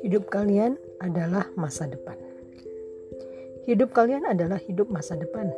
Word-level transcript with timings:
Hidup 0.00 0.32
kalian 0.32 0.80
adalah 1.04 1.52
masa 1.52 1.84
depan. 1.84 2.16
Hidup 3.68 3.92
kalian 3.92 4.24
adalah 4.24 4.56
hidup 4.56 4.88
masa 4.88 5.20
depan. 5.20 5.52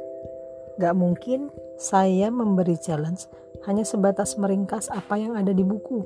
Gak 0.83 0.91
mungkin 0.99 1.55
saya 1.79 2.35
memberi 2.35 2.75
challenge 2.75 3.31
hanya 3.71 3.87
sebatas 3.87 4.35
meringkas 4.35 4.91
apa 4.91 5.23
yang 5.23 5.39
ada 5.39 5.55
di 5.55 5.63
buku. 5.63 6.03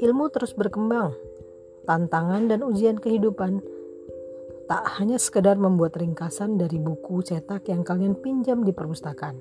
Ilmu 0.00 0.32
terus 0.32 0.56
berkembang. 0.56 1.12
Tantangan 1.84 2.48
dan 2.48 2.64
ujian 2.64 2.96
kehidupan 2.96 3.60
tak 4.64 4.84
hanya 4.96 5.20
sekedar 5.20 5.60
membuat 5.60 5.96
ringkasan 6.00 6.56
dari 6.56 6.80
buku 6.80 7.20
cetak 7.20 7.68
yang 7.68 7.84
kalian 7.84 8.16
pinjam 8.16 8.64
di 8.64 8.72
perpustakaan. 8.72 9.36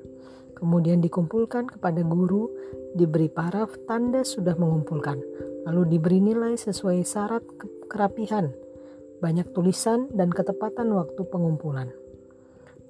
Kemudian 0.54 1.04
dikumpulkan 1.04 1.68
kepada 1.76 2.04
guru, 2.08 2.48
diberi 2.96 3.28
paraf 3.28 3.74
tanda 3.88 4.24
sudah 4.24 4.56
mengumpulkan, 4.56 5.20
lalu 5.68 5.98
diberi 5.98 6.24
nilai 6.24 6.56
sesuai 6.56 7.04
syarat 7.04 7.44
kerapihan, 7.92 8.52
banyak 9.20 9.52
tulisan, 9.52 10.08
dan 10.12 10.32
ketepatan 10.32 10.92
waktu 10.96 11.20
pengumpulan. 11.28 11.92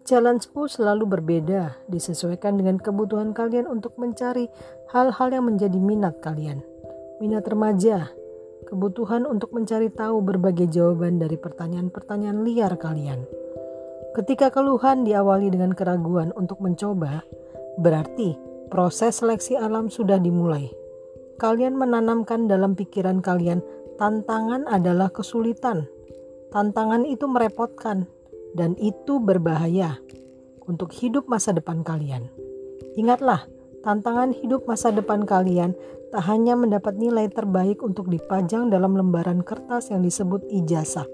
Challenge-ku 0.04 0.68
selalu 0.68 1.08
berbeda, 1.08 1.80
disesuaikan 1.88 2.60
dengan 2.60 2.76
kebutuhan 2.76 3.32
kalian 3.32 3.72
untuk 3.72 3.96
mencari 3.96 4.52
hal-hal 4.92 5.32
yang 5.32 5.48
menjadi 5.48 5.80
minat 5.80 6.20
kalian. 6.20 6.60
Minat 7.24 7.48
remaja, 7.48 8.12
kebutuhan 8.74 9.30
untuk 9.30 9.54
mencari 9.54 9.94
tahu 9.94 10.26
berbagai 10.26 10.74
jawaban 10.74 11.22
dari 11.22 11.38
pertanyaan-pertanyaan 11.38 12.42
liar 12.42 12.74
kalian. 12.82 13.22
Ketika 14.18 14.50
keluhan 14.50 15.06
diawali 15.06 15.54
dengan 15.54 15.78
keraguan 15.78 16.34
untuk 16.34 16.58
mencoba, 16.58 17.22
berarti 17.78 18.34
proses 18.74 19.22
seleksi 19.22 19.54
alam 19.54 19.94
sudah 19.94 20.18
dimulai. 20.18 20.74
Kalian 21.38 21.78
menanamkan 21.78 22.50
dalam 22.50 22.74
pikiran 22.74 23.22
kalian 23.22 23.62
Tantangan 23.94 24.66
adalah 24.66 25.14
kesulitan. 25.14 25.86
Tantangan 26.50 27.06
itu 27.06 27.30
merepotkan 27.30 28.10
dan 28.58 28.74
itu 28.82 29.22
berbahaya 29.22 30.02
untuk 30.66 30.90
hidup 30.98 31.30
masa 31.30 31.54
depan 31.54 31.86
kalian. 31.86 32.26
Ingatlah, 32.98 33.46
tantangan 33.86 34.34
hidup 34.34 34.66
masa 34.66 34.90
depan 34.90 35.30
kalian 35.30 35.78
tak 36.14 36.30
hanya 36.30 36.54
mendapat 36.54 36.94
nilai 36.94 37.26
terbaik 37.26 37.82
untuk 37.82 38.06
dipajang 38.06 38.70
dalam 38.70 38.94
lembaran 38.94 39.42
kertas 39.42 39.90
yang 39.90 40.06
disebut 40.06 40.46
ijazah, 40.46 41.10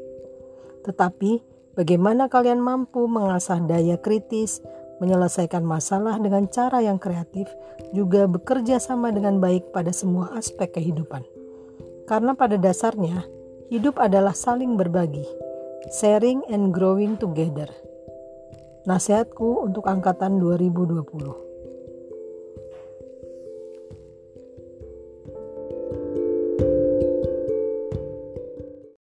tetapi 0.84 1.40
bagaimana 1.80 2.28
kalian 2.28 2.60
mampu 2.60 3.08
mengasah 3.08 3.64
daya 3.64 3.96
kritis, 3.96 4.60
menyelesaikan 5.00 5.64
masalah 5.64 6.20
dengan 6.20 6.52
cara 6.52 6.84
yang 6.84 7.00
kreatif, 7.00 7.48
juga 7.96 8.28
bekerja 8.28 8.76
sama 8.84 9.16
dengan 9.16 9.40
baik 9.40 9.72
pada 9.72 9.96
semua 9.96 10.36
aspek 10.36 10.76
kehidupan. 10.76 11.24
Karena 12.04 12.36
pada 12.36 12.60
dasarnya, 12.60 13.24
hidup 13.72 14.04
adalah 14.04 14.36
saling 14.36 14.76
berbagi, 14.76 15.24
sharing 15.96 16.44
and 16.52 16.76
growing 16.76 17.16
together. 17.16 17.72
Nasihatku 18.84 19.64
untuk 19.64 19.88
angkatan 19.88 20.44
2020. 20.44 21.49